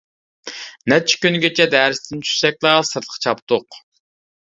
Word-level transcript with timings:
نەچچە 0.93 1.19
كۈنگىچە 1.27 1.69
دەرستىن 1.75 2.25
چۈشسەكلا 2.25 2.75
سىرتقا 2.91 3.25
چاپتۇق. 3.29 3.83